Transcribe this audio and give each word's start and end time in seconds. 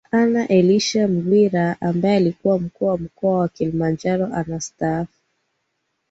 Anna 0.11 0.47
Elisha 0.49 1.07
Mghwira 1.07 1.81
ambaye 1.81 2.15
alikuwa 2.15 2.59
mkuu 2.59 2.85
wa 2.85 2.97
mkoa 2.97 3.37
wa 3.39 3.47
Kilimanjaro 3.49 4.25
anastaafu 4.25 5.17